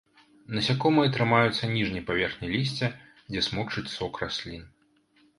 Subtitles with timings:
[0.59, 2.89] Насякомыя трымаюцца ніжняй паверхні лісця,
[3.31, 4.65] дзе смокчуць сок раслін.